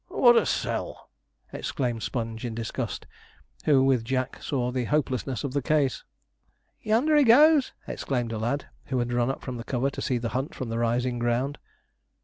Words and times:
'What 0.07 0.35
a 0.35 0.47
sell!' 0.47 1.11
exclaimed 1.53 2.01
Sponge, 2.01 2.43
in 2.43 2.55
disgust, 2.55 3.05
who, 3.65 3.83
with 3.83 4.03
Jack, 4.03 4.41
saw 4.41 4.71
the 4.71 4.85
hopelessness 4.85 5.43
of 5.43 5.53
the 5.53 5.61
case. 5.61 6.03
'Yonder 6.81 7.15
he 7.15 7.23
goes!' 7.23 7.71
exclaimed 7.87 8.31
a 8.31 8.39
lad, 8.39 8.65
who 8.85 8.97
had 8.97 9.13
run 9.13 9.29
up 9.29 9.43
from 9.43 9.57
the 9.57 9.63
cover 9.63 9.91
to 9.91 10.01
see 10.01 10.17
the 10.17 10.29
hunt 10.29 10.55
from 10.55 10.69
the 10.69 10.79
rising 10.79 11.19
ground. 11.19 11.59